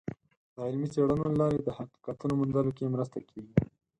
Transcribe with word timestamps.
د 0.55 0.57
علمي 0.67 0.87
څیړنو 0.93 1.23
له 1.31 1.35
لارې 1.41 1.59
د 1.63 1.69
حقیقتونو 1.77 2.33
موندلو 2.39 2.71
کې 2.77 2.93
مرسته 2.93 3.17
کیږي. 3.29 3.53